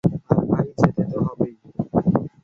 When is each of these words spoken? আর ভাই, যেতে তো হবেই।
আর 0.31 0.43
ভাই, 0.51 0.67
যেতে 0.79 1.03
তো 1.11 1.17
হবেই। 1.25 1.53